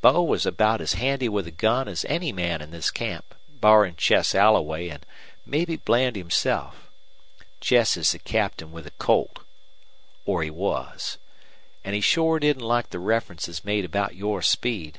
[0.00, 3.94] Bo was about as handy with a gun as any man in this camp, barrin'
[3.94, 5.02] Chess Alloway an'
[5.44, 6.88] mebbe Bland himself.
[7.60, 9.40] Chess is the captain with a Colt
[10.24, 11.18] or he was.
[11.84, 14.98] An' he shore didn't like the references made about your speed.